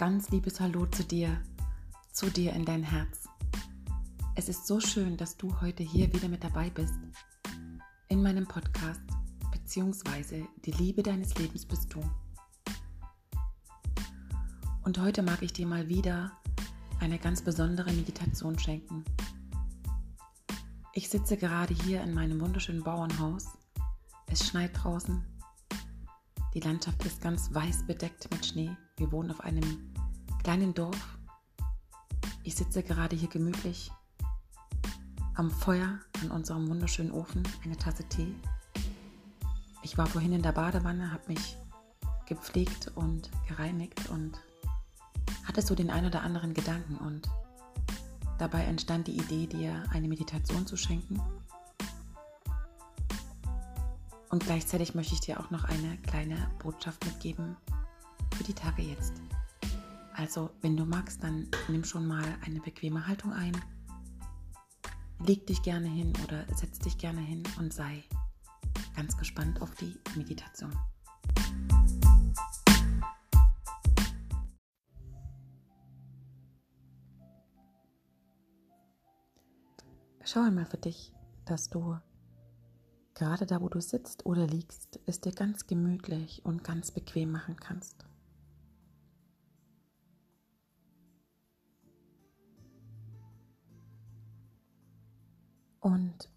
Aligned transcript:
ganz 0.00 0.30
liebes 0.30 0.58
Hallo 0.60 0.86
zu 0.86 1.04
dir, 1.04 1.42
zu 2.10 2.30
dir 2.30 2.54
in 2.54 2.64
dein 2.64 2.82
Herz. 2.82 3.28
Es 4.34 4.48
ist 4.48 4.66
so 4.66 4.80
schön, 4.80 5.18
dass 5.18 5.36
du 5.36 5.60
heute 5.60 5.82
hier 5.82 6.10
wieder 6.14 6.26
mit 6.26 6.42
dabei 6.42 6.70
bist 6.70 6.94
in 8.08 8.22
meinem 8.22 8.46
Podcast, 8.46 9.02
beziehungsweise 9.52 10.48
die 10.64 10.70
Liebe 10.70 11.02
deines 11.02 11.34
Lebens 11.34 11.66
bist 11.66 11.92
du. 11.92 12.00
Und 14.84 14.98
heute 14.98 15.20
mag 15.20 15.42
ich 15.42 15.52
dir 15.52 15.66
mal 15.66 15.86
wieder 15.90 16.32
eine 17.00 17.18
ganz 17.18 17.42
besondere 17.42 17.92
Meditation 17.92 18.58
schenken. 18.58 19.04
Ich 20.94 21.10
sitze 21.10 21.36
gerade 21.36 21.74
hier 21.74 22.00
in 22.02 22.14
meinem 22.14 22.40
wunderschönen 22.40 22.82
Bauernhaus. 22.82 23.48
Es 24.28 24.48
schneit 24.48 24.70
draußen. 24.82 25.22
Die 26.54 26.60
Landschaft 26.60 27.04
ist 27.04 27.20
ganz 27.20 27.52
weiß 27.52 27.86
bedeckt 27.86 28.30
mit 28.30 28.46
Schnee. 28.46 28.74
Wir 28.96 29.12
wohnen 29.12 29.30
auf 29.30 29.40
einem 29.40 29.89
kleinen 30.42 30.72
Dorf. 30.74 31.18
Ich 32.42 32.56
sitze 32.56 32.82
gerade 32.82 33.14
hier 33.14 33.28
gemütlich 33.28 33.92
am 35.34 35.50
Feuer 35.50 35.98
an 36.22 36.30
unserem 36.30 36.68
wunderschönen 36.68 37.12
Ofen, 37.12 37.42
eine 37.64 37.76
Tasse 37.76 38.04
Tee. 38.04 38.34
Ich 39.82 39.98
war 39.98 40.06
vorhin 40.06 40.32
in 40.32 40.42
der 40.42 40.52
Badewanne, 40.52 41.12
habe 41.12 41.32
mich 41.32 41.56
gepflegt 42.26 42.90
und 42.94 43.30
gereinigt 43.48 44.08
und 44.08 44.40
hatte 45.44 45.62
so 45.62 45.74
den 45.74 45.90
ein 45.90 46.06
oder 46.06 46.22
anderen 46.22 46.54
Gedanken 46.54 46.96
und 46.96 47.28
dabei 48.38 48.64
entstand 48.64 49.08
die 49.08 49.16
Idee, 49.16 49.46
dir 49.46 49.84
eine 49.90 50.08
Meditation 50.08 50.66
zu 50.66 50.76
schenken. 50.76 51.20
Und 54.30 54.44
gleichzeitig 54.44 54.94
möchte 54.94 55.14
ich 55.14 55.20
dir 55.20 55.40
auch 55.40 55.50
noch 55.50 55.64
eine 55.64 55.98
kleine 55.98 56.50
Botschaft 56.62 57.04
mitgeben 57.04 57.56
für 58.36 58.44
die 58.44 58.54
Tage 58.54 58.82
jetzt. 58.82 59.20
Also, 60.20 60.50
wenn 60.60 60.76
du 60.76 60.84
magst, 60.84 61.22
dann 61.22 61.48
nimm 61.68 61.82
schon 61.82 62.06
mal 62.06 62.22
eine 62.44 62.60
bequeme 62.60 63.06
Haltung 63.06 63.32
ein. 63.32 63.58
Leg 65.18 65.46
dich 65.46 65.62
gerne 65.62 65.88
hin 65.88 66.12
oder 66.22 66.44
setz 66.54 66.78
dich 66.78 66.98
gerne 66.98 67.22
hin 67.22 67.42
und 67.58 67.72
sei 67.72 68.04
ganz 68.94 69.16
gespannt 69.16 69.62
auf 69.62 69.74
die 69.76 69.98
Meditation. 70.16 70.72
Schau 80.22 80.42
einmal 80.42 80.66
für 80.66 80.76
dich, 80.76 81.14
dass 81.46 81.70
du 81.70 81.96
gerade 83.14 83.46
da, 83.46 83.62
wo 83.62 83.70
du 83.70 83.80
sitzt 83.80 84.26
oder 84.26 84.46
liegst, 84.46 85.00
es 85.06 85.22
dir 85.22 85.32
ganz 85.32 85.66
gemütlich 85.66 86.44
und 86.44 86.62
ganz 86.62 86.90
bequem 86.90 87.32
machen 87.32 87.56
kannst. 87.56 88.09
Und 95.80 96.30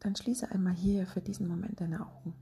dann 0.00 0.16
schließe 0.16 0.50
einmal 0.50 0.74
hier 0.74 1.06
für 1.06 1.20
diesen 1.20 1.46
Moment 1.46 1.80
deine 1.80 2.04
Augen. 2.06 2.34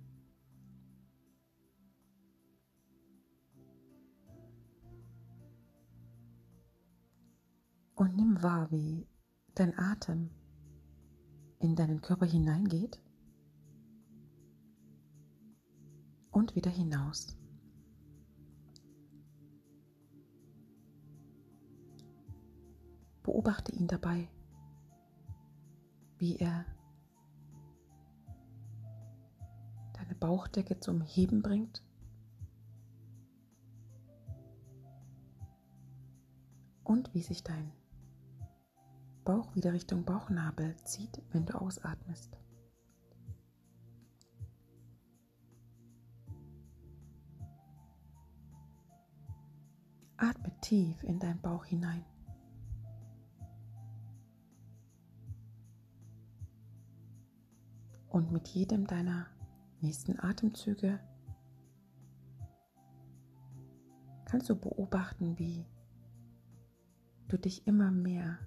Und 7.94 8.16
nimm 8.16 8.42
wahr, 8.42 8.70
wie 8.70 9.06
dein 9.54 9.78
Atem 9.78 10.30
in 11.58 11.76
deinen 11.76 12.00
Körper 12.00 12.24
hineingeht 12.24 12.98
und 16.30 16.54
wieder 16.54 16.70
hinaus. 16.70 17.36
Beobachte 23.22 23.72
ihn 23.72 23.86
dabei, 23.86 24.28
wie 26.20 26.36
er 26.36 26.66
deine 29.94 30.14
Bauchdecke 30.14 30.78
zum 30.78 31.00
Heben 31.00 31.42
bringt 31.42 31.82
und 36.84 37.12
wie 37.14 37.22
sich 37.22 37.42
dein 37.42 37.72
Bauch 39.24 39.54
wieder 39.54 39.72
Richtung 39.72 40.04
Bauchnabel 40.04 40.76
zieht, 40.84 41.22
wenn 41.30 41.46
du 41.46 41.58
ausatmest. 41.58 42.36
Atme 50.18 50.52
tief 50.60 51.02
in 51.02 51.18
deinen 51.18 51.40
Bauch 51.40 51.64
hinein. 51.64 52.04
Und 58.20 58.32
mit 58.32 58.48
jedem 58.48 58.86
deiner 58.86 59.28
nächsten 59.80 60.20
Atemzüge 60.20 61.00
kannst 64.26 64.50
du 64.50 64.56
beobachten, 64.56 65.38
wie 65.38 65.64
du 67.28 67.38
dich 67.38 67.66
immer 67.66 67.90
mehr 67.90 68.38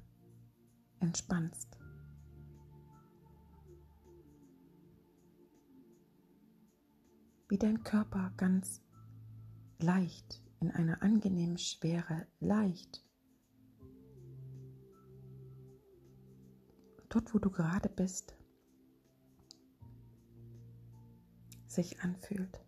entspannst. 1.00 1.80
Wie 7.50 7.58
dein 7.58 7.84
Körper 7.84 8.32
ganz 8.38 8.84
leicht 9.80 10.44
in 10.60 10.70
einer 10.70 11.02
angenehmen 11.02 11.58
Schwere, 11.58 12.28
leicht 12.40 13.04
dort, 17.10 17.34
wo 17.34 17.40
du 17.40 17.50
gerade 17.50 17.90
bist, 17.90 18.36
sich 21.74 22.02
anfühlt. 22.02 22.64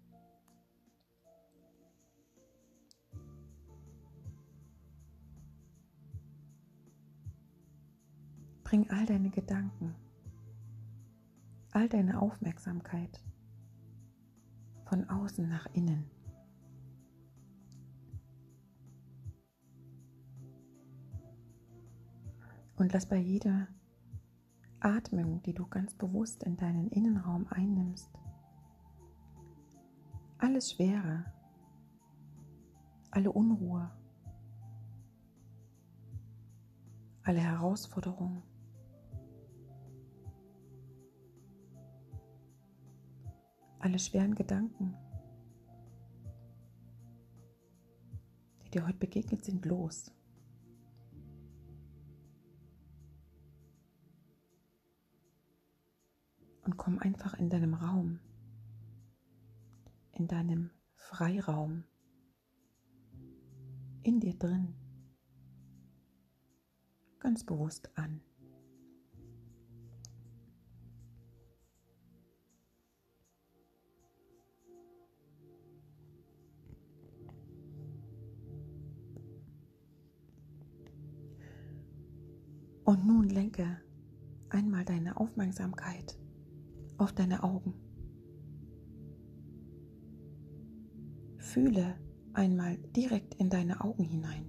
Bring 8.64 8.90
all 8.90 9.06
deine 9.06 9.30
Gedanken, 9.30 9.96
all 11.72 11.88
deine 11.88 12.20
Aufmerksamkeit 12.20 13.24
von 14.86 15.08
außen 15.10 15.48
nach 15.48 15.68
innen. 15.74 16.10
Und 22.76 22.92
lass 22.92 23.06
bei 23.06 23.18
jeder 23.18 23.68
Atmung, 24.80 25.42
die 25.44 25.54
du 25.54 25.66
ganz 25.68 25.94
bewusst 25.94 26.44
in 26.44 26.58
deinen 26.58 26.90
Innenraum 26.90 27.48
einnimmst, 27.50 28.10
alles 30.38 30.72
Schwere, 30.72 31.26
alle 33.12 33.32
Unruhe, 33.32 33.92
alle 37.24 37.40
Herausforderungen. 37.40 38.44
Alle 43.80 44.00
schweren 44.00 44.34
Gedanken, 44.34 44.96
die 48.64 48.72
dir 48.72 48.86
heute 48.88 48.98
begegnet 48.98 49.46
sind, 49.46 49.64
los. 49.66 50.12
Und 56.64 56.78
komm 56.78 56.98
einfach 56.98 57.36
in 57.36 57.52
deinem 57.52 57.76
Raum, 57.76 58.20
in 60.16 60.28
deinem 60.28 60.72
Freiraum, 60.96 61.84
in 64.04 64.20
dir 64.20 64.34
drin, 64.34 64.74
ganz 67.20 67.44
bewusst 67.44 67.90
an. 67.98 68.22
Und 82.86 83.06
nun 83.06 83.28
lenke 83.30 83.82
einmal 84.50 84.86
deine 84.86 85.18
Aufmerksamkeit 85.18 86.18
auf 86.98 87.12
deine 87.12 87.44
Augen. 87.44 87.85
fühle 91.56 91.98
einmal 92.34 92.78
direkt 92.78 93.36
in 93.36 93.50
deine 93.50 93.80
Augen 93.80 94.04
hinein. 94.04 94.46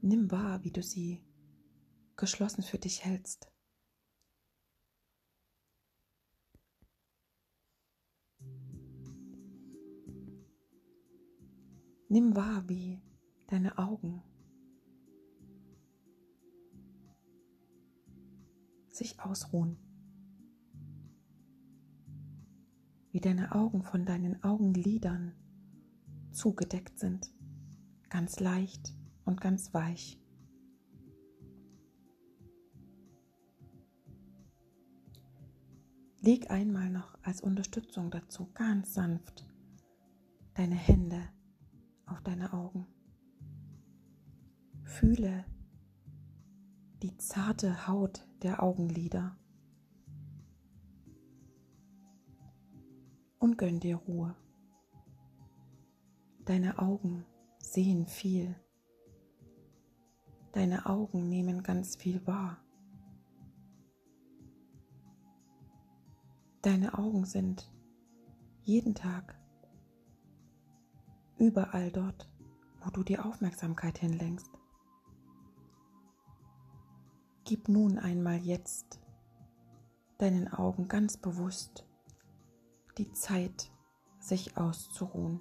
Nimm 0.00 0.30
wahr, 0.30 0.64
wie 0.64 0.70
du 0.70 0.82
sie 0.82 1.22
geschlossen 2.16 2.62
für 2.62 2.78
dich 2.78 3.04
hältst. 3.04 3.52
Nimm 12.08 12.34
wahr, 12.36 12.66
wie 12.70 13.02
deine 13.48 13.76
Augen 13.76 14.22
sich 18.88 19.20
ausruhen. 19.20 19.87
Wie 23.10 23.20
deine 23.20 23.54
Augen 23.54 23.82
von 23.82 24.04
deinen 24.04 24.42
Augenlidern 24.42 25.32
zugedeckt 26.30 26.98
sind, 26.98 27.30
ganz 28.10 28.38
leicht 28.40 28.94
und 29.24 29.40
ganz 29.40 29.72
weich. 29.72 30.20
Leg 36.20 36.50
einmal 36.50 36.90
noch 36.90 37.16
als 37.22 37.40
Unterstützung 37.40 38.10
dazu 38.10 38.50
ganz 38.52 38.92
sanft 38.94 39.46
deine 40.54 40.74
Hände 40.74 41.22
auf 42.06 42.20
deine 42.22 42.52
Augen. 42.52 42.86
Fühle 44.82 45.44
die 47.02 47.16
zarte 47.16 47.86
Haut 47.86 48.26
der 48.42 48.60
Augenlider 48.60 49.36
und 53.38 53.58
gönn 53.58 53.80
dir 53.80 53.96
Ruhe. 53.96 54.34
Deine 56.44 56.78
Augen 56.78 57.24
sehen 57.58 58.06
viel. 58.06 58.54
Deine 60.52 60.86
Augen 60.86 61.28
nehmen 61.28 61.62
ganz 61.62 61.96
viel 61.96 62.26
wahr. 62.26 62.58
Deine 66.62 66.98
Augen 66.98 67.24
sind 67.24 67.70
jeden 68.64 68.94
Tag 68.94 69.38
überall 71.38 71.90
dort, 71.92 72.28
wo 72.82 72.90
du 72.90 73.02
die 73.02 73.18
Aufmerksamkeit 73.18 73.98
hinlenkst. 73.98 74.50
Gib 77.44 77.68
nun 77.68 77.98
einmal 77.98 78.38
jetzt 78.38 79.00
deinen 80.18 80.48
Augen 80.48 80.88
ganz 80.88 81.16
bewusst 81.16 81.87
die 82.98 83.12
Zeit, 83.12 83.70
sich 84.18 84.56
auszuruhen. 84.56 85.40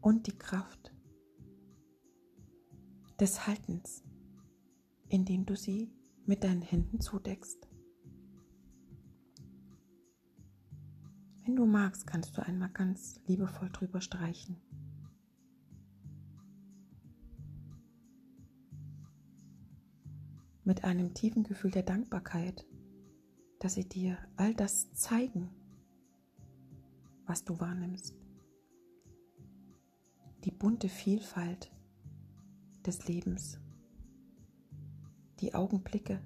Und 0.00 0.26
die 0.26 0.38
Kraft 0.38 0.92
des 3.20 3.46
Haltens, 3.46 4.04
indem 5.08 5.46
du 5.46 5.56
sie 5.56 5.90
mit 6.26 6.44
deinen 6.44 6.62
Händen 6.62 7.00
zudeckst. 7.00 7.68
Wenn 11.44 11.56
du 11.56 11.66
magst, 11.66 12.06
kannst 12.06 12.36
du 12.36 12.42
einmal 12.44 12.70
ganz 12.70 13.20
liebevoll 13.26 13.70
drüber 13.70 14.00
streichen. 14.00 14.60
Mit 20.66 20.82
einem 20.82 21.14
tiefen 21.14 21.44
Gefühl 21.44 21.70
der 21.70 21.84
Dankbarkeit, 21.84 22.66
dass 23.60 23.74
sie 23.74 23.88
dir 23.88 24.18
all 24.34 24.52
das 24.52 24.92
zeigen, 24.94 25.48
was 27.24 27.44
du 27.44 27.60
wahrnimmst. 27.60 28.16
Die 30.44 30.50
bunte 30.50 30.88
Vielfalt 30.88 31.70
des 32.84 33.06
Lebens, 33.06 33.60
die 35.38 35.54
Augenblicke, 35.54 36.20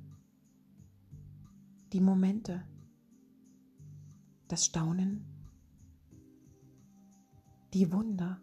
die 1.92 2.00
Momente, 2.00 2.66
das 4.48 4.64
Staunen, 4.64 5.26
die 7.74 7.92
Wunder, 7.92 8.42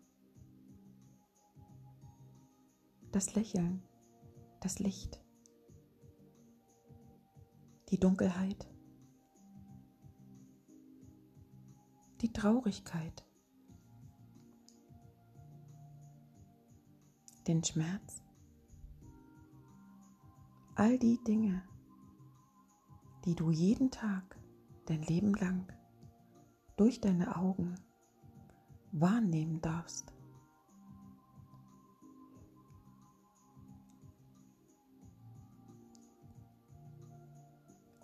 das 3.11 3.33
Lächeln, 3.33 3.81
das 4.59 4.77
Licht, 4.77 5.23
die 7.89 7.99
Dunkelheit, 7.99 8.67
die 12.21 12.33
Traurigkeit, 12.33 13.25
den 17.47 17.63
Schmerz, 17.63 18.21
all 20.75 20.97
die 20.99 21.23
Dinge, 21.23 21.63
die 23.25 23.35
du 23.35 23.51
jeden 23.51 23.89
Tag 23.89 24.37
dein 24.85 25.01
Leben 25.03 25.33
lang 25.33 25.67
durch 26.75 26.99
deine 26.99 27.35
Augen 27.37 27.75
wahrnehmen 28.91 29.61
darfst. 29.61 30.13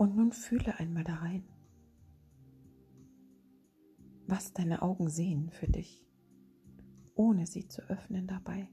Und 0.04 0.18
nun 0.18 0.34
fühle 0.34 0.78
einmal 0.80 1.06
da 1.06 1.16
rein, 1.16 1.46
was 4.28 4.52
deine 4.52 4.82
Augen 4.82 5.10
sehen 5.10 5.50
für 5.50 5.70
dich, 5.70 6.06
ohne 7.16 7.48
sie 7.48 7.70
zu 7.70 7.82
öffnen 7.84 8.28
dabei. 8.28 8.68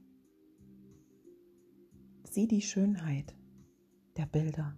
Sieh 2.24 2.48
die 2.48 2.62
Schönheit 2.62 3.32
der 4.16 4.26
Bilder, 4.26 4.76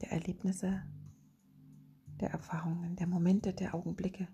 der 0.00 0.12
Erlebnisse, 0.12 0.84
der 2.20 2.30
Erfahrungen, 2.30 2.94
der 2.94 3.08
Momente, 3.08 3.52
der 3.52 3.74
Augenblicke, 3.74 4.28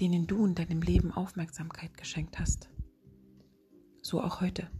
denen 0.00 0.26
du 0.26 0.46
in 0.46 0.54
deinem 0.54 0.80
Leben 0.80 1.12
Aufmerksamkeit 1.12 1.94
geschenkt 1.98 2.38
hast. 2.38 2.70
So 4.00 4.22
auch 4.22 4.40
heute. 4.40 4.70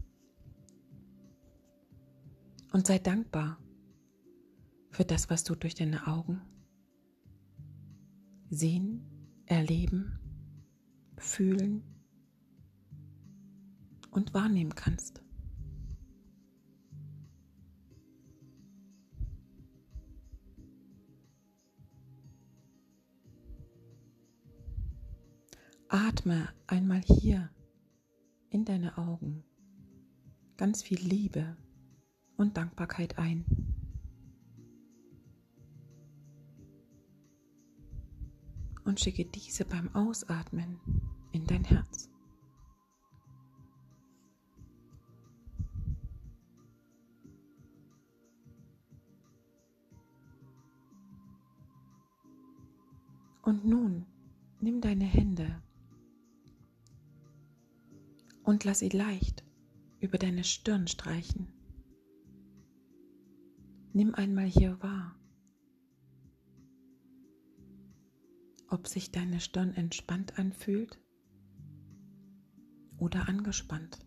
Und 2.77 2.87
sei 2.87 2.99
dankbar 2.99 3.59
für 4.91 5.07
das, 5.07 5.31
was 5.31 5.45
du 5.45 5.55
durch 5.55 5.75
deine 5.75 6.09
Augen 6.09 6.43
sehen, 8.51 9.01
erleben, 9.47 10.21
fühlen 11.17 11.83
und 14.11 14.35
wahrnehmen 14.35 14.75
kannst. 14.75 15.23
Atme 25.89 26.51
einmal 26.67 27.01
hier 27.01 27.49
in 28.51 28.67
deine 28.67 28.99
Augen 28.99 29.45
ganz 30.59 30.83
viel 30.83 31.01
Liebe 31.01 31.57
und 32.37 32.57
Dankbarkeit 32.57 33.19
ein. 33.19 33.45
Und 38.85 39.01
schicke 39.01 39.25
diese 39.25 39.65
beim 39.65 39.95
Ausatmen 39.95 40.79
in 41.33 41.45
dein 41.45 41.65
Herz. 41.65 42.09
Und 53.43 53.65
nun 53.65 54.07
nimm 54.61 54.81
deine 54.81 55.05
Hände 55.05 55.63
und 58.43 58.65
lass 58.65 58.81
sie 58.81 58.89
leicht 58.89 59.45
über 60.01 60.19
deine 60.19 60.45
Stirn 60.45 60.87
streichen. 60.89 61.56
Nimm 63.97 64.15
einmal 64.15 64.45
hier 64.45 64.83
wahr, 64.83 65.19
ob 68.69 68.89
sich 68.89 69.11
deine 69.11 69.41
Stirn 69.41 69.73
entspannt 69.73 70.39
anfühlt 70.39 71.01
oder 72.99 73.27
angespannt. 73.27 73.99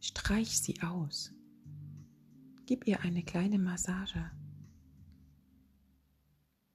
Streich 0.00 0.58
sie 0.58 0.80
aus. 0.80 1.34
Gib 2.64 2.86
ihr 2.86 3.00
eine 3.00 3.22
kleine 3.22 3.58
Massage. 3.58 4.30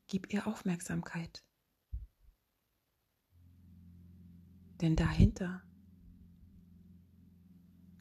Gib 0.05 0.31
ihr 0.31 0.45
Aufmerksamkeit. 0.45 1.43
Denn 4.79 4.95
dahinter 4.95 5.63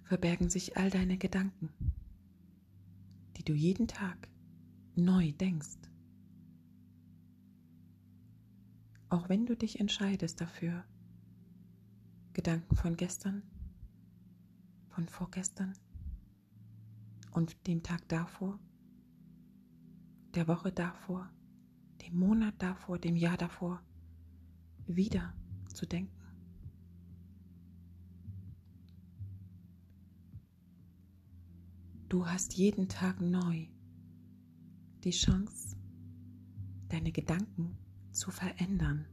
verbergen 0.03 0.51
sich 0.51 0.77
all 0.77 0.91
deine 0.91 1.17
Gedanken, 1.17 1.71
die 3.41 3.45
du 3.45 3.55
jeden 3.55 3.89
Tag 3.89 4.29
neu 4.97 5.33
denkst. 5.33 5.79
Auch 9.09 9.31
wenn 9.31 9.47
du 9.47 9.57
dich 9.57 9.81
entscheidest 9.81 10.43
dafür, 10.43 10.85
Gedanken 12.35 12.77
von 12.77 12.99
gestern, 12.99 13.43
von 14.91 15.09
vorgestern 15.09 15.73
und 17.33 17.67
dem 17.67 17.83
Tag 17.83 18.07
davor, 18.09 18.61
der 20.35 20.47
Woche 20.47 20.71
davor, 20.71 21.33
dem 22.03 22.19
Monat 22.19 22.57
davor, 22.59 22.99
dem 22.99 23.17
Jahr 23.17 23.39
davor 23.39 23.83
wieder 24.87 25.33
zu 25.73 25.87
denken. 25.87 26.20
Du 32.11 32.27
hast 32.27 32.55
jeden 32.55 32.89
Tag 32.89 33.21
neu 33.21 33.69
die 35.05 35.13
Chance, 35.13 35.77
deine 36.89 37.13
Gedanken 37.13 37.79
zu 38.11 38.33
verändern. 38.33 39.07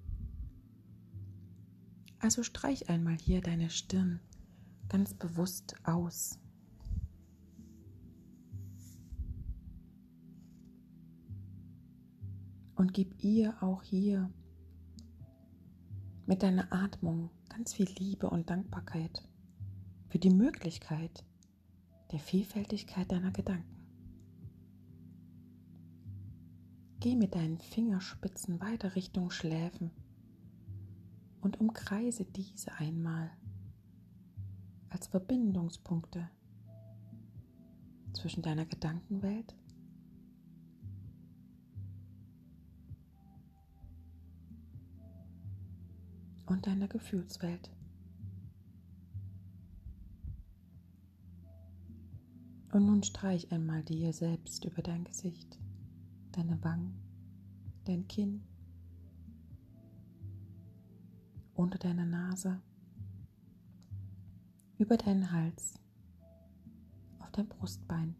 Also 2.17 2.41
streich 2.41 2.89
einmal 2.89 3.15
hier 3.15 3.41
deine 3.41 3.69
Stirn 3.69 4.19
ganz 4.89 5.13
bewusst 5.13 5.75
aus. 5.83 6.39
Und 12.73 12.95
gib 12.95 13.23
ihr 13.23 13.61
auch 13.61 13.83
hier 13.83 14.33
mit 16.25 16.41
deiner 16.41 16.73
Atmung 16.73 17.29
ganz 17.47 17.75
viel 17.75 17.89
Liebe 17.99 18.27
und 18.27 18.49
Dankbarkeit 18.49 19.21
für 20.09 20.17
die 20.17 20.31
Möglichkeit 20.31 21.26
der 22.11 22.19
Vielfältigkeit 22.19 23.11
deiner 23.11 23.31
Gedanken. 23.31 23.77
Geh 26.99 27.15
mit 27.15 27.35
deinen 27.35 27.59
Fingerspitzen 27.59 28.59
weiter 28.59 28.95
Richtung 28.95 29.29
Schläfen 29.29 29.91
und 31.41 31.59
umkreise 31.59 32.25
diese 32.25 32.73
einmal 32.73 33.29
als 34.89 35.07
Verbindungspunkte 35.07 36.29
zwischen 38.13 38.41
deiner 38.41 38.65
Gedankenwelt 38.65 39.55
und 46.47 46.65
deiner 46.65 46.87
Gefühlswelt. 46.87 47.69
Und 52.71 52.85
nun 52.85 53.01
streich 53.03 53.51
einmal 53.51 53.83
dir 53.83 54.11
selbst 54.13 54.65
über 54.65 54.81
dein 54.81 55.03
Gesicht, 55.05 55.57
deine 56.33 56.61
Wangen, 56.63 56.95
dein 57.85 58.07
Kinn, 58.07 58.43
unter 61.55 61.79
deiner 61.79 62.05
Nase, 62.05 62.61
über 64.77 64.97
deinen 64.97 65.31
Hals, 65.31 65.79
auf 67.19 67.31
dein 67.31 67.47
Brustbein. 67.47 68.15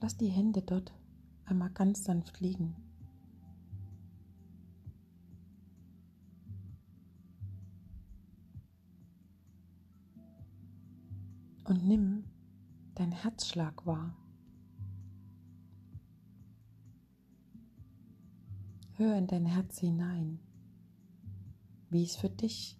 Lass 0.00 0.16
die 0.16 0.28
Hände 0.28 0.62
dort 0.62 0.92
einmal 1.46 1.70
ganz 1.70 2.04
sanft 2.04 2.40
liegen. 2.40 2.76
Und 11.70 11.86
nimm 11.86 12.24
deinen 12.96 13.12
Herzschlag 13.12 13.86
wahr. 13.86 14.16
Hör 18.94 19.16
in 19.16 19.28
dein 19.28 19.46
Herz 19.46 19.78
hinein, 19.78 20.40
wie 21.88 22.02
es 22.02 22.16
für 22.16 22.28
dich 22.28 22.76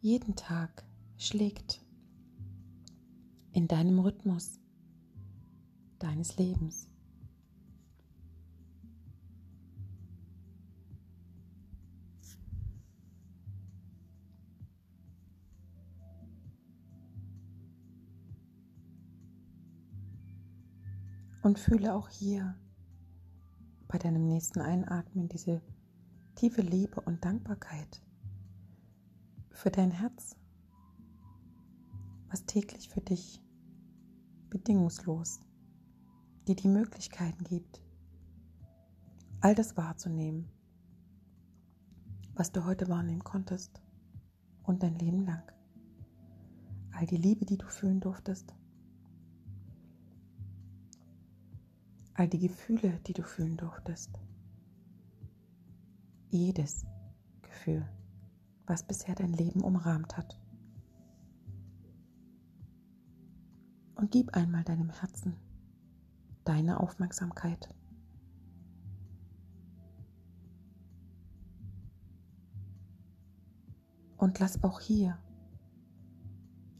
jeden 0.00 0.36
Tag 0.36 0.86
schlägt 1.16 1.84
in 3.50 3.66
deinem 3.66 3.98
Rhythmus 3.98 4.60
deines 5.98 6.36
Lebens. 6.36 6.91
Und 21.42 21.58
fühle 21.58 21.94
auch 21.94 22.08
hier 22.08 22.56
bei 23.88 23.98
deinem 23.98 24.26
nächsten 24.26 24.60
Einatmen 24.60 25.28
diese 25.28 25.60
tiefe 26.36 26.62
Liebe 26.62 27.00
und 27.00 27.24
Dankbarkeit 27.24 28.02
für 29.50 29.70
dein 29.70 29.90
Herz, 29.90 30.36
was 32.30 32.46
täglich 32.46 32.88
für 32.88 33.00
dich 33.00 33.42
bedingungslos 34.48 35.40
dir 36.46 36.56
die 36.56 36.68
Möglichkeiten 36.68 37.44
gibt, 37.44 37.82
all 39.40 39.54
das 39.54 39.76
wahrzunehmen, 39.76 40.48
was 42.34 42.52
du 42.52 42.64
heute 42.64 42.88
wahrnehmen 42.88 43.24
konntest 43.24 43.82
und 44.62 44.82
dein 44.82 44.94
Leben 44.94 45.24
lang. 45.26 45.42
All 46.92 47.06
die 47.06 47.16
Liebe, 47.16 47.44
die 47.44 47.58
du 47.58 47.66
fühlen 47.66 48.00
durftest, 48.00 48.54
all 52.14 52.28
die 52.28 52.38
Gefühle, 52.38 53.00
die 53.06 53.12
du 53.12 53.22
fühlen 53.22 53.56
durftest. 53.56 54.18
Jedes 56.30 56.86
Gefühl, 57.42 57.88
was 58.66 58.86
bisher 58.86 59.14
dein 59.14 59.32
Leben 59.32 59.62
umrahmt 59.62 60.16
hat. 60.16 60.38
Und 63.94 64.10
gib 64.10 64.34
einmal 64.34 64.64
deinem 64.64 64.90
Herzen 64.90 65.36
deine 66.44 66.80
Aufmerksamkeit. 66.80 67.68
Und 74.16 74.38
lass 74.38 74.62
auch 74.62 74.80
hier 74.80 75.18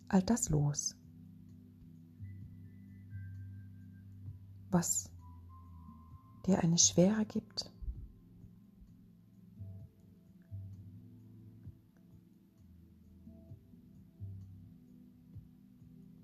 all 0.08 0.22
das 0.22 0.48
los, 0.48 0.96
was 4.70 5.11
dir 6.46 6.60
eine 6.60 6.78
Schwere 6.78 7.24
gibt. 7.24 7.72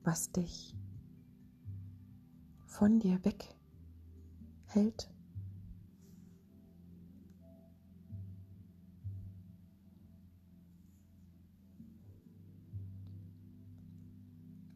was 0.09 0.33
dich 0.33 0.75
von 2.65 2.99
dir 2.99 3.23
weg 3.27 3.55
hält. 4.69 5.11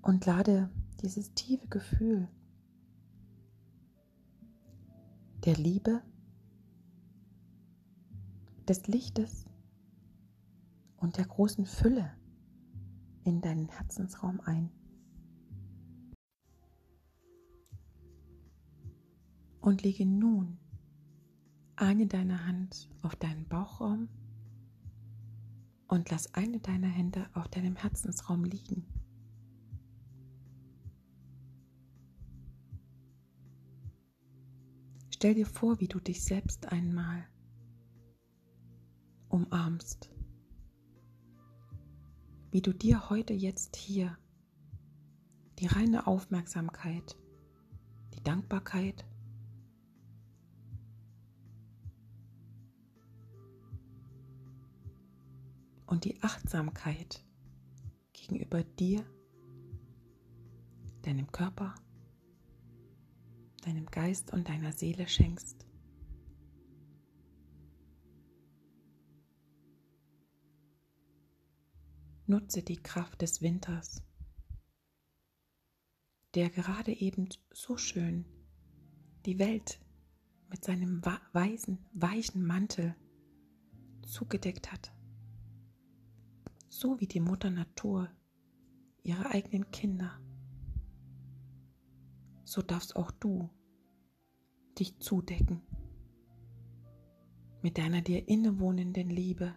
Und 0.02 0.26
lade 0.26 0.68
dieses 1.00 1.32
tiefe 1.32 1.66
Gefühl 1.68 2.28
der 5.44 5.56
Liebe, 5.56 6.02
des 8.68 8.86
Lichtes 8.86 9.44
und 10.96 11.16
der 11.16 11.26
großen 11.26 11.66
Fülle 11.66 12.12
in 13.24 13.40
deinen 13.40 13.68
Herzensraum 13.68 14.40
ein. 14.40 14.70
Und 19.60 19.82
lege 19.82 20.06
nun 20.06 20.58
eine 21.76 22.06
deiner 22.06 22.46
Hand 22.46 22.88
auf 23.02 23.16
deinen 23.16 23.48
Bauchraum 23.48 24.08
und 25.88 26.10
lass 26.10 26.34
eine 26.34 26.60
deiner 26.60 26.88
Hände 26.88 27.28
auf 27.34 27.48
deinem 27.48 27.76
Herzensraum 27.76 28.44
liegen. 28.44 28.86
Stell 35.22 35.34
dir 35.34 35.46
vor, 35.46 35.78
wie 35.78 35.86
du 35.86 36.00
dich 36.00 36.24
selbst 36.24 36.72
einmal 36.72 37.24
umarmst, 39.28 40.10
wie 42.50 42.60
du 42.60 42.72
dir 42.72 43.08
heute 43.08 43.32
jetzt 43.32 43.76
hier 43.76 44.18
die 45.60 45.68
reine 45.68 46.08
Aufmerksamkeit, 46.08 47.16
die 48.14 48.22
Dankbarkeit 48.24 49.04
und 55.86 56.04
die 56.04 56.20
Achtsamkeit 56.20 57.24
gegenüber 58.12 58.64
dir, 58.64 59.06
deinem 61.02 61.30
Körper, 61.30 61.76
deinem 63.62 63.86
Geist 63.86 64.32
und 64.32 64.48
deiner 64.48 64.72
Seele 64.72 65.08
schenkst. 65.08 65.66
Nutze 72.26 72.62
die 72.62 72.76
Kraft 72.76 73.20
des 73.22 73.42
Winters, 73.42 74.02
der 76.34 76.50
gerade 76.50 76.92
eben 76.92 77.28
so 77.52 77.76
schön 77.76 78.24
die 79.26 79.38
Welt 79.38 79.80
mit 80.48 80.64
seinem 80.64 81.02
weißen, 81.32 81.78
weichen 81.92 82.46
Mantel 82.46 82.94
zugedeckt 84.02 84.72
hat. 84.72 84.92
So 86.68 87.00
wie 87.00 87.06
die 87.06 87.20
Mutter 87.20 87.50
Natur 87.50 88.10
ihre 89.02 89.30
eigenen 89.30 89.70
Kinder, 89.70 90.20
so 92.52 92.60
darfst 92.60 92.96
auch 92.96 93.10
du 93.12 93.48
dich 94.78 94.98
zudecken 94.98 95.62
mit 97.62 97.78
deiner 97.78 98.02
dir 98.02 98.28
innewohnenden 98.28 99.08
Liebe 99.08 99.56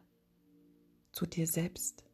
zu 1.11 1.25
dir 1.25 1.45
selbst, 1.45 2.05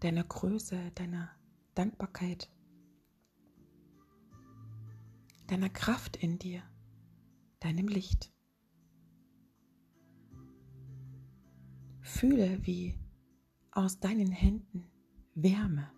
deiner 0.00 0.24
Größe, 0.24 0.92
deiner 0.94 1.30
Dankbarkeit, 1.74 2.50
deiner 5.46 5.68
Kraft 5.68 6.16
in 6.16 6.38
dir, 6.38 6.62
deinem 7.60 7.88
Licht. 7.88 8.32
Fühle, 12.00 12.64
wie 12.66 12.98
aus 13.72 14.00
deinen 14.00 14.32
Händen 14.32 14.90
Wärme 15.34 15.90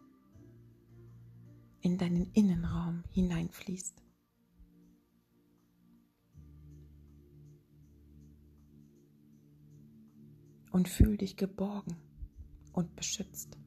in 1.85 1.99
deinen 1.99 2.31
Innenraum 2.33 3.05
hineinfließt. 3.11 4.03
Und 10.73 10.89
fühl 10.89 11.19
dich 11.19 11.37
geborgen 11.37 11.97
und 12.73 12.97
beschützt 12.97 13.59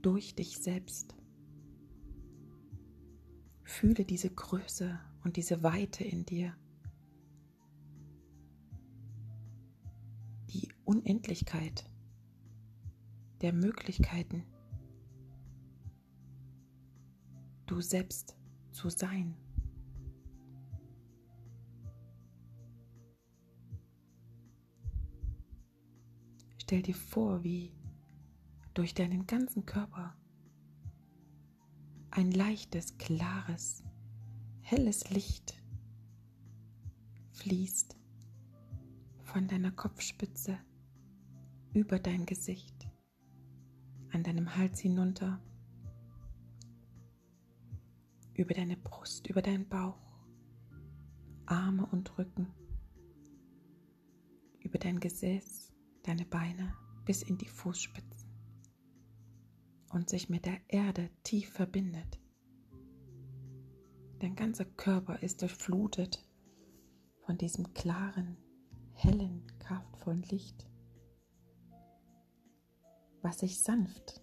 durch 0.00 0.36
dich 0.36 0.58
selbst. 0.58 1.16
Fühle 3.64 4.04
diese 4.04 4.30
Größe 4.30 5.00
und 5.24 5.36
diese 5.36 5.64
Weite 5.64 6.04
in 6.04 6.24
dir. 6.24 6.56
Die 10.50 10.68
Unendlichkeit 10.84 11.84
der 13.40 13.52
Möglichkeiten, 13.52 14.44
du 17.72 17.80
selbst 17.80 18.36
zu 18.70 18.90
sein. 18.90 19.34
Stell 26.58 26.82
dir 26.82 26.94
vor, 26.94 27.42
wie 27.42 27.72
durch 28.74 28.92
deinen 28.94 29.26
ganzen 29.26 29.64
Körper 29.64 30.14
ein 32.10 32.30
leichtes, 32.30 32.98
klares, 32.98 33.82
helles 34.60 35.08
Licht 35.10 35.54
fließt 37.30 37.96
von 39.24 39.48
deiner 39.48 39.72
Kopfspitze 39.72 40.58
über 41.72 41.98
dein 41.98 42.26
Gesicht, 42.26 42.86
an 44.10 44.22
deinem 44.22 44.56
Hals 44.56 44.78
hinunter, 44.80 45.40
über 48.42 48.54
deine 48.54 48.76
Brust, 48.76 49.28
über 49.28 49.40
deinen 49.40 49.68
Bauch, 49.68 50.00
Arme 51.46 51.86
und 51.86 52.18
Rücken, 52.18 52.52
über 54.58 54.80
dein 54.80 54.98
Gesäß, 54.98 55.72
deine 56.02 56.26
Beine 56.26 56.74
bis 57.04 57.22
in 57.22 57.38
die 57.38 57.48
Fußspitzen. 57.48 58.28
Und 59.92 60.10
sich 60.10 60.28
mit 60.28 60.44
der 60.44 60.58
Erde 60.66 61.10
tief 61.22 61.52
verbindet. 61.52 62.18
Dein 64.18 64.34
ganzer 64.34 64.64
Körper 64.64 65.22
ist 65.22 65.42
durchflutet 65.42 66.26
von 67.24 67.38
diesem 67.38 67.72
klaren, 67.74 68.36
hellen, 68.94 69.46
kraftvollen 69.60 70.22
Licht, 70.22 70.66
was 73.20 73.38
sich 73.38 73.60
sanft 73.60 74.20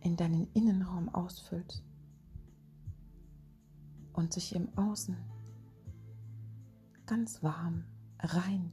in 0.00 0.16
deinen 0.16 0.52
Innenraum 0.52 1.08
ausfüllt 1.08 1.82
und 4.14 4.32
sich 4.32 4.54
im 4.54 4.68
Außen 4.76 5.16
ganz 7.06 7.42
warm, 7.42 7.84
rein 8.18 8.72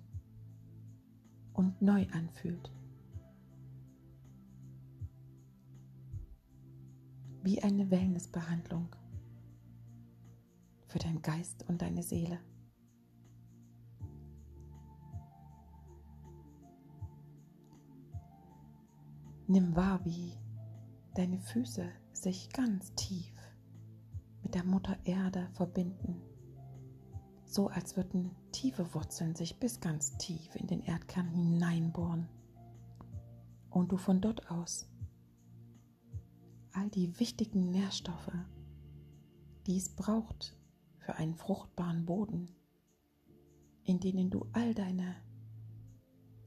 und 1.53 1.81
neu 1.81 2.07
anfühlt. 2.11 2.71
wie 7.43 7.61
eine 7.63 7.89
Wellnessbehandlung 7.89 8.95
für 10.87 10.99
deinen 10.99 11.21
Geist 11.21 11.67
und 11.67 11.81
deine 11.81 12.03
Seele. 12.03 12.39
Nimm 19.47 19.75
wahr, 19.75 20.05
wie 20.05 20.33
deine 21.15 21.39
Füße 21.39 21.89
sich 22.13 22.49
ganz 22.49 22.93
tief 22.95 23.33
mit 24.51 24.55
der 24.55 24.69
Mutter 24.69 24.97
Erde 25.05 25.47
verbinden, 25.53 26.21
so 27.45 27.69
als 27.69 27.95
würden 27.95 28.35
tiefe 28.51 28.93
Wurzeln 28.93 29.33
sich 29.33 29.57
bis 29.61 29.79
ganz 29.79 30.17
tief 30.17 30.57
in 30.57 30.67
den 30.67 30.81
Erdkern 30.81 31.29
hineinbohren. 31.29 32.27
Und 33.69 33.93
du 33.93 33.97
von 33.97 34.19
dort 34.19 34.51
aus 34.51 34.89
all 36.73 36.89
die 36.89 37.17
wichtigen 37.17 37.71
Nährstoffe, 37.71 38.33
die 39.67 39.77
es 39.77 39.95
braucht 39.95 40.57
für 40.97 41.15
einen 41.15 41.35
fruchtbaren 41.35 42.05
Boden, 42.05 42.53
in 43.85 44.01
denen 44.01 44.29
du 44.29 44.45
all 44.51 44.73
deine 44.73 45.15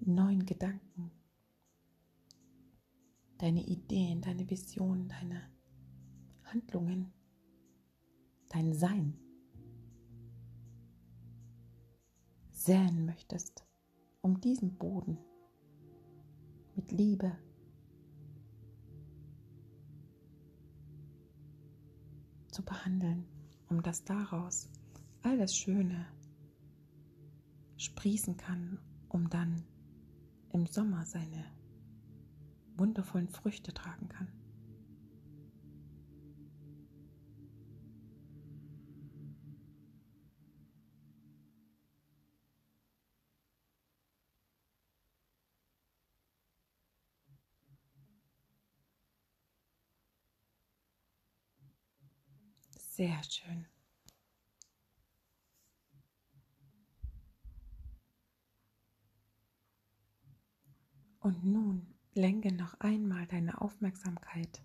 neuen 0.00 0.44
Gedanken, 0.44 1.10
deine 3.38 3.64
Ideen, 3.64 4.20
deine 4.20 4.50
Visionen, 4.50 5.08
deine 5.08 5.40
Handlungen, 6.42 7.10
dein 8.54 8.72
Sein 8.72 9.18
säen 12.52 13.04
möchtest, 13.04 13.66
um 14.22 14.40
diesen 14.40 14.78
Boden 14.78 15.18
mit 16.76 16.92
Liebe, 16.92 17.36
zu 22.52 22.64
behandeln, 22.64 23.26
um 23.68 23.82
dass 23.82 24.04
daraus 24.04 24.70
all 25.22 25.36
das 25.36 25.56
Schöne 25.56 26.06
sprießen 27.76 28.36
kann, 28.36 28.78
um 29.08 29.28
dann 29.28 29.64
im 30.52 30.66
Sommer 30.66 31.04
seine 31.04 31.44
wundervollen 32.76 33.28
Früchte 33.28 33.74
tragen 33.74 34.08
kann. 34.08 34.43
Sehr 52.96 53.20
schön. 53.24 53.66
Und 61.18 61.44
nun 61.44 61.92
lenke 62.12 62.54
noch 62.54 62.78
einmal 62.78 63.26
deine 63.26 63.60
Aufmerksamkeit 63.60 64.62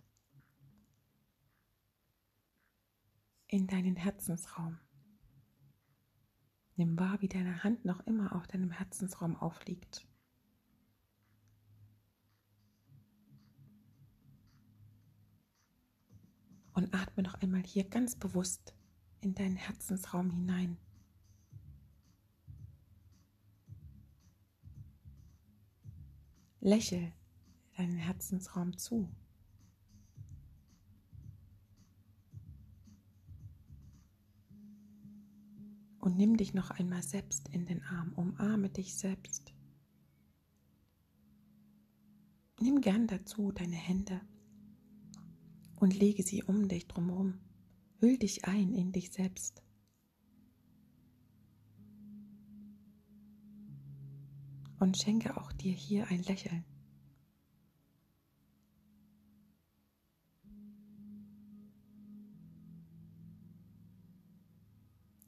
in 3.47 3.65
deinen 3.65 3.95
Herzensraum. 3.95 4.77
Nimm 6.75 6.99
wahr, 6.99 7.19
wie 7.21 7.29
deine 7.29 7.63
Hand 7.63 7.83
noch 7.83 8.01
immer 8.01 8.35
auf 8.35 8.45
deinem 8.45 8.69
Herzensraum 8.69 9.37
aufliegt. 9.37 10.05
Und 16.79 16.93
atme 16.93 17.23
noch 17.23 17.33
einmal 17.33 17.63
hier 17.63 17.83
ganz 17.83 18.15
bewusst 18.15 18.73
in 19.19 19.35
deinen 19.35 19.57
Herzensraum 19.57 20.29
hinein. 20.31 20.77
Lächel 26.61 27.11
deinen 27.75 27.97
Herzensraum 27.97 28.77
zu. 28.77 29.13
Und 35.99 36.15
nimm 36.15 36.37
dich 36.37 36.53
noch 36.53 36.69
einmal 36.69 37.03
selbst 37.03 37.49
in 37.49 37.65
den 37.65 37.83
Arm, 37.83 38.13
umarme 38.13 38.69
dich 38.69 38.95
selbst. 38.95 39.53
Nimm 42.61 42.79
gern 42.79 43.07
dazu 43.07 43.51
deine 43.51 43.75
Hände 43.75 44.21
und 45.79 45.97
lege 45.97 46.23
sie 46.23 46.43
um 46.43 46.67
dich 46.67 46.87
drumherum. 46.87 47.39
Hüll 47.99 48.17
dich 48.17 48.45
ein 48.45 48.73
in 48.73 48.91
dich 48.91 49.11
selbst. 49.11 49.63
Und 54.79 54.97
schenke 54.97 55.35
auch 55.35 55.51
dir 55.51 55.73
hier 55.73 56.07
ein 56.07 56.23
Lächeln. 56.23 56.63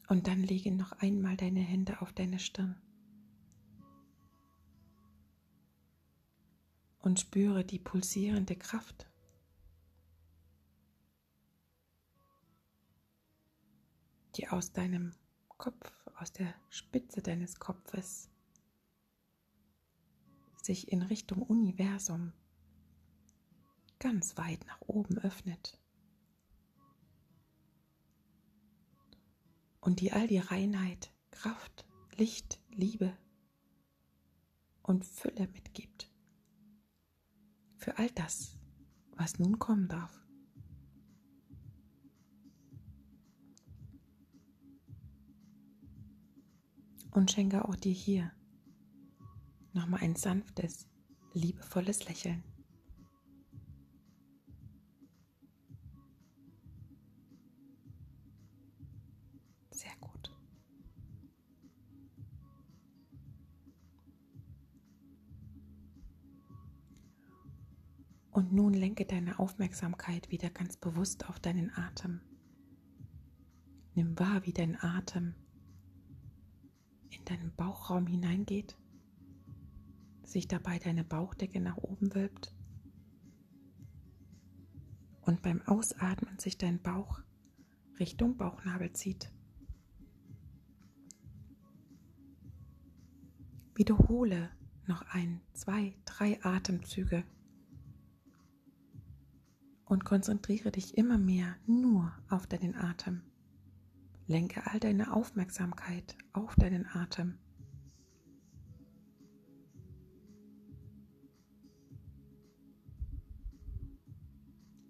Und 0.07 0.27
dann 0.27 0.43
lege 0.43 0.73
noch 0.73 0.91
einmal 0.93 1.37
deine 1.37 1.61
Hände 1.61 2.01
auf 2.01 2.11
deine 2.11 2.39
Stirn. 2.39 2.75
Und 6.99 7.19
spüre 7.19 7.63
die 7.63 7.79
pulsierende 7.79 8.55
Kraft. 8.55 9.10
Die 14.35 14.47
aus 14.49 14.73
deinem 14.73 15.13
Kopf, 15.57 15.93
aus 16.15 16.31
der 16.31 16.53
Spitze 16.69 17.21
deines 17.21 17.59
Kopfes 17.59 18.29
sich 20.61 20.91
in 20.91 21.01
Richtung 21.01 21.41
Universum 21.41 22.33
ganz 23.99 24.37
weit 24.37 24.65
nach 24.67 24.81
oben 24.81 25.17
öffnet. 25.17 25.81
und 29.81 29.99
die 29.99 30.13
all 30.13 30.27
die 30.27 30.37
Reinheit, 30.37 31.11
Kraft, 31.31 31.85
Licht, 32.15 32.61
Liebe 32.69 33.17
und 34.83 35.05
Fülle 35.05 35.47
mitgibt. 35.47 36.09
Für 37.77 37.97
all 37.97 38.09
das, 38.11 38.55
was 39.15 39.39
nun 39.39 39.59
kommen 39.59 39.87
darf. 39.87 40.20
Und 47.11 47.31
schenke 47.31 47.67
auch 47.67 47.75
dir 47.75 47.93
hier 47.93 48.31
nochmal 49.73 50.01
ein 50.01 50.15
sanftes, 50.15 50.87
liebevolles 51.33 52.07
Lächeln. 52.07 52.43
Und 68.31 68.53
nun 68.53 68.73
lenke 68.73 69.05
deine 69.05 69.39
Aufmerksamkeit 69.39 70.31
wieder 70.31 70.49
ganz 70.49 70.77
bewusst 70.77 71.27
auf 71.29 71.39
deinen 71.39 71.69
Atem. 71.75 72.21
Nimm 73.93 74.17
wahr, 74.17 74.45
wie 74.45 74.53
dein 74.53 74.81
Atem 74.81 75.35
in 77.11 77.25
deinen 77.25 77.53
Bauchraum 77.55 78.07
hineingeht, 78.07 78.77
sich 80.23 80.47
dabei 80.47 80.79
deine 80.79 81.03
Bauchdecke 81.03 81.59
nach 81.59 81.77
oben 81.77 82.13
wölbt 82.15 82.55
und 85.21 85.41
beim 85.41 85.61
Ausatmen 85.63 86.39
sich 86.39 86.57
dein 86.57 86.81
Bauch 86.81 87.21
Richtung 87.99 88.37
Bauchnabel 88.37 88.91
zieht. 88.93 89.31
Wiederhole 93.75 94.49
noch 94.87 95.01
ein, 95.09 95.41
zwei, 95.53 95.93
drei 96.05 96.43
Atemzüge 96.43 97.23
und 99.85 100.05
konzentriere 100.05 100.71
dich 100.71 100.97
immer 100.97 101.17
mehr 101.17 101.55
nur 101.67 102.11
auf 102.29 102.47
deinen 102.47 102.75
Atem. 102.75 103.21
Lenke 104.27 104.65
all 104.67 104.79
deine 104.79 105.13
Aufmerksamkeit 105.13 106.15
auf 106.33 106.55
deinen 106.55 106.85
Atem. 106.87 107.37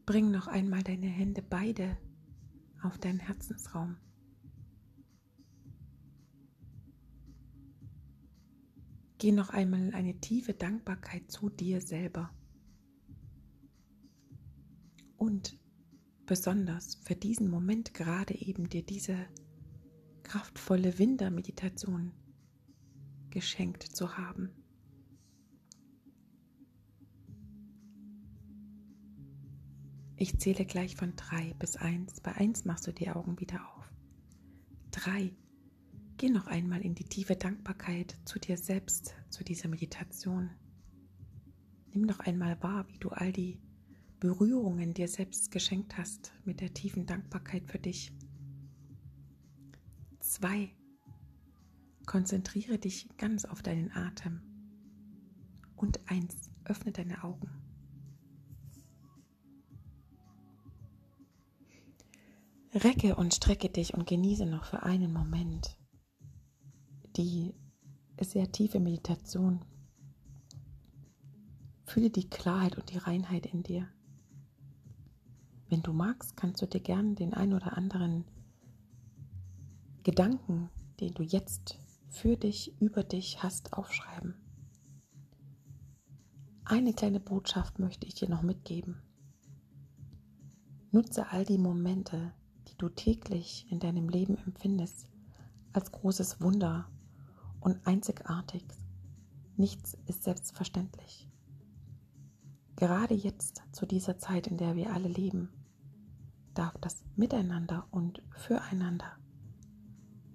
Bring 0.06 0.32
noch 0.32 0.48
einmal 0.48 0.84
deine 0.84 1.08
Hände 1.08 1.41
beide 1.41 1.98
auf 2.82 2.98
deinen 2.98 3.20
Herzensraum. 3.20 3.98
Geh 9.20 9.32
noch 9.32 9.52
einmal 9.52 9.80
in 9.80 9.94
eine 9.94 10.20
tiefe 10.20 10.54
Dankbarkeit 10.54 11.30
zu 11.32 11.50
dir 11.50 11.80
selber 11.80 12.32
und 15.17 15.61
besonders 16.32 16.96
für 16.96 17.13
diesen 17.13 17.50
Moment 17.50 17.94
gerade 17.94 18.34
eben 18.34 18.70
dir 18.70 18.84
diese 18.84 19.17
kraftvolle 20.24 20.98
Wintermeditation 20.98 22.13
geschenkt 23.32 23.84
zu 23.84 24.17
haben. 24.17 24.50
Ich 30.15 30.39
zähle 30.39 30.63
gleich 30.63 30.96
von 30.96 31.17
drei 31.17 31.54
bis 31.56 31.76
eins. 31.76 32.22
Bei 32.22 32.32
eins 32.32 32.63
machst 32.63 32.88
du 32.88 32.94
die 32.94 33.10
Augen 33.10 33.38
wieder 33.41 33.67
auf. 33.76 33.91
Drei. 34.91 35.36
Geh 36.15 36.30
noch 36.30 36.48
einmal 36.48 36.80
in 36.80 36.96
die 36.96 37.10
tiefe 37.10 37.36
Dankbarkeit 37.36 38.17
zu 38.24 38.39
dir 38.39 38.56
selbst, 38.56 39.15
zu 39.30 39.44
dieser 39.44 39.67
Meditation. 39.67 40.50
Nimm 41.94 42.04
noch 42.04 42.22
einmal 42.22 42.63
wahr, 42.63 42.88
wie 42.88 43.00
du 43.00 43.10
all 43.10 43.34
die 43.34 43.60
Berührungen 44.22 44.94
dir 44.94 45.08
selbst 45.08 45.50
geschenkt 45.50 45.98
hast 45.98 46.32
mit 46.46 46.62
der 46.62 46.76
tiefen 46.76 47.08
Dankbarkeit 47.08 47.66
für 47.66 47.80
dich. 47.80 48.14
Zwei. 50.20 50.70
Konzentriere 52.06 52.78
dich 52.78 53.10
ganz 53.18 53.46
auf 53.46 53.64
deinen 53.64 53.92
Atem. 53.92 54.42
Und 55.76 56.00
eins. 56.08 56.52
Öffne 56.66 56.92
deine 56.92 57.24
Augen. 57.24 57.50
Recke 62.76 63.16
und 63.16 63.34
strecke 63.34 63.70
dich 63.70 63.96
und 63.96 64.08
genieße 64.08 64.46
noch 64.46 64.66
für 64.66 64.84
einen 64.84 65.12
Moment 65.12 65.80
die 67.18 67.56
sehr 68.22 68.52
tiefe 68.52 68.80
Meditation. 68.80 69.66
Fühle 71.86 72.12
die 72.12 72.30
Klarheit 72.30 72.78
und 72.78 72.92
die 72.92 73.00
Reinheit 73.00 73.48
in 73.48 73.64
dir. 73.64 73.90
Wenn 75.72 75.84
du 75.84 75.94
magst, 75.94 76.36
kannst 76.36 76.62
du 76.62 76.66
dir 76.66 76.82
gerne 76.82 77.16
den 77.16 77.34
ein 77.34 77.54
oder 77.54 77.78
anderen 77.78 78.26
Gedanken, 80.04 80.70
den 81.00 81.14
du 81.14 81.24
jetzt 81.24 81.80
für 82.10 82.36
dich, 82.36 82.76
über 82.82 83.06
dich 83.06 83.42
hast, 83.42 83.72
aufschreiben. 83.72 84.36
Eine 86.66 86.94
kleine 86.94 87.22
Botschaft 87.22 87.80
möchte 87.80 88.06
ich 88.06 88.16
dir 88.16 88.28
noch 88.28 88.42
mitgeben. 88.42 89.02
Nutze 90.92 91.32
all 91.32 91.46
die 91.46 91.58
Momente, 91.58 92.34
die 92.68 92.78
du 92.78 92.90
täglich 92.90 93.66
in 93.72 93.80
deinem 93.80 94.10
Leben 94.10 94.38
empfindest, 94.40 95.08
als 95.72 95.90
großes 95.94 96.42
Wunder 96.42 96.90
und 97.62 97.88
einzigartig. 97.88 98.66
Nichts 99.56 99.98
ist 100.06 100.24
selbstverständlich. 100.24 101.30
Gerade 102.76 103.14
jetzt, 103.14 103.64
zu 103.72 103.86
dieser 103.86 104.18
Zeit, 104.18 104.48
in 104.48 104.58
der 104.58 104.76
wir 104.76 104.92
alle 104.92 105.08
leben, 105.08 105.48
darf 106.54 106.78
das 106.80 107.04
Miteinander 107.16 107.88
und 107.92 108.22
Füreinander 108.38 109.18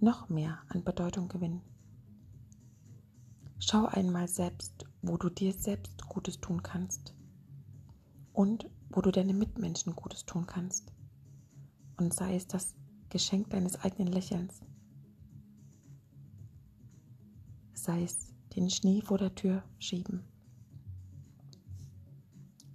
noch 0.00 0.28
mehr 0.28 0.58
an 0.68 0.84
Bedeutung 0.84 1.28
gewinnen. 1.28 1.62
Schau 3.58 3.86
einmal 3.86 4.28
selbst, 4.28 4.84
wo 5.02 5.16
du 5.16 5.30
dir 5.30 5.52
selbst 5.52 6.06
Gutes 6.08 6.40
tun 6.40 6.62
kannst 6.62 7.14
und 8.32 8.68
wo 8.90 9.00
du 9.00 9.10
deine 9.10 9.34
Mitmenschen 9.34 9.96
Gutes 9.96 10.26
tun 10.26 10.46
kannst. 10.46 10.92
Und 11.96 12.12
sei 12.12 12.36
es 12.36 12.46
das 12.46 12.74
Geschenk 13.08 13.50
deines 13.50 13.80
eigenen 13.80 14.12
Lächelns, 14.12 14.60
sei 17.72 18.02
es 18.02 18.34
den 18.54 18.68
Schnee 18.68 19.00
vor 19.00 19.16
der 19.16 19.34
Tür 19.34 19.62
schieben, 19.78 20.24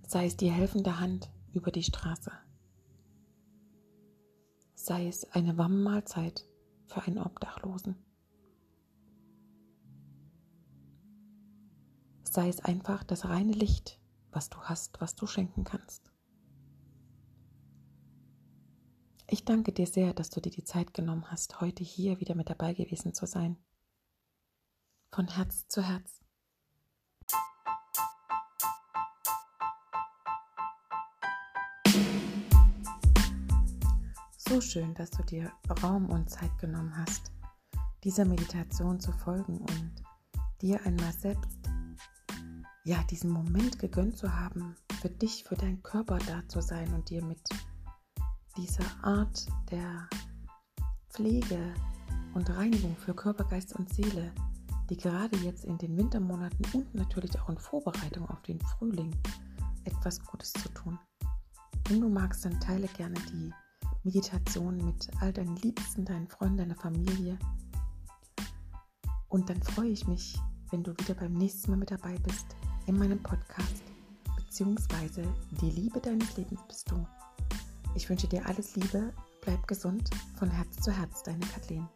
sei 0.08 0.25
es 0.25 0.38
die 0.38 0.51
helfende 0.51 0.99
Hand 0.99 1.32
über 1.54 1.71
die 1.71 1.84
Straße 1.84 2.32
sei 4.85 5.07
es 5.07 5.29
eine 5.31 5.57
warme 5.57 5.77
Mahlzeit 5.77 6.47
für 6.87 7.01
einen 7.03 7.19
Obdachlosen. 7.19 7.95
Sei 12.23 12.47
es 12.47 12.59
einfach 12.61 13.03
das 13.03 13.25
reine 13.25 13.51
Licht, 13.51 13.99
was 14.31 14.49
du 14.49 14.57
hast, 14.59 14.99
was 15.01 15.15
du 15.15 15.27
schenken 15.27 15.63
kannst. 15.63 16.11
Ich 19.27 19.45
danke 19.45 19.71
dir 19.71 19.87
sehr, 19.87 20.13
dass 20.13 20.29
du 20.29 20.41
dir 20.41 20.51
die 20.51 20.63
Zeit 20.63 20.93
genommen 20.93 21.29
hast, 21.29 21.61
heute 21.61 21.83
hier 21.83 22.19
wieder 22.19 22.35
mit 22.35 22.49
dabei 22.49 22.73
gewesen 22.73 23.13
zu 23.13 23.25
sein. 23.25 23.57
Von 25.11 25.27
Herz 25.27 25.67
zu 25.67 25.81
Herz. 25.81 26.20
So 34.51 34.59
schön, 34.59 34.93
dass 34.95 35.09
du 35.11 35.23
dir 35.23 35.49
Raum 35.81 36.09
und 36.09 36.29
Zeit 36.29 36.57
genommen 36.57 36.93
hast, 36.97 37.31
dieser 38.03 38.25
Meditation 38.25 38.99
zu 38.99 39.13
folgen 39.13 39.59
und 39.59 40.03
dir 40.61 40.85
einmal 40.85 41.13
selbst 41.13 41.57
ja 42.83 43.01
diesen 43.09 43.29
Moment 43.29 43.79
gegönnt 43.79 44.17
zu 44.17 44.35
haben, 44.35 44.75
für 45.01 45.09
dich, 45.09 45.45
für 45.45 45.55
deinen 45.55 45.81
Körper 45.83 46.17
da 46.27 46.45
zu 46.49 46.59
sein 46.59 46.93
und 46.93 47.09
dir 47.09 47.23
mit 47.23 47.39
dieser 48.57 48.83
Art 49.01 49.47
der 49.71 50.09
Pflege 51.11 51.73
und 52.33 52.49
Reinigung 52.49 52.97
für 52.97 53.13
Körper, 53.13 53.45
Geist 53.45 53.73
und 53.77 53.93
Seele, 53.93 54.33
die 54.89 54.97
gerade 54.97 55.37
jetzt 55.37 55.63
in 55.63 55.77
den 55.77 55.95
Wintermonaten 55.95 56.65
und 56.73 56.93
natürlich 56.93 57.39
auch 57.39 57.47
in 57.47 57.57
Vorbereitung 57.57 58.29
auf 58.29 58.41
den 58.41 58.59
Frühling 58.59 59.15
etwas 59.85 60.19
Gutes 60.25 60.51
zu 60.51 60.67
tun. 60.73 60.99
Wenn 61.87 62.01
du 62.01 62.09
magst, 62.09 62.43
dann 62.43 62.59
teile 62.59 62.89
gerne 62.89 63.15
die 63.31 63.53
Meditation 64.03 64.77
mit 64.77 65.09
all 65.19 65.31
deinen 65.31 65.55
Liebsten, 65.57 66.05
deinen 66.05 66.27
Freunden, 66.27 66.57
deiner 66.57 66.75
Familie. 66.75 67.37
Und 69.29 69.49
dann 69.49 69.61
freue 69.61 69.89
ich 69.89 70.07
mich, 70.07 70.37
wenn 70.71 70.83
du 70.83 70.91
wieder 70.97 71.13
beim 71.13 71.33
nächsten 71.33 71.71
Mal 71.71 71.77
mit 71.77 71.91
dabei 71.91 72.17
bist 72.19 72.55
in 72.87 72.97
meinem 72.97 73.21
Podcast, 73.21 73.83
beziehungsweise 74.35 75.23
die 75.61 75.69
Liebe 75.69 75.99
deines 75.99 76.35
Lebens 76.35 76.61
bist 76.67 76.89
du. 76.91 77.05
Ich 77.95 78.09
wünsche 78.09 78.27
dir 78.27 78.45
alles 78.45 78.75
Liebe, 78.75 79.13
bleib 79.41 79.67
gesund, 79.67 80.09
von 80.37 80.49
Herz 80.49 80.81
zu 80.81 80.91
Herz, 80.91 81.23
deine 81.23 81.45
Kathleen. 81.47 81.87